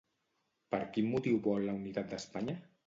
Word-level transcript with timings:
Per 0.75 0.79
quin 0.95 1.11
motiu 1.11 1.39
vol 1.49 1.71
la 1.71 1.77
unitat 1.83 2.13
d'Espanya? 2.15 2.61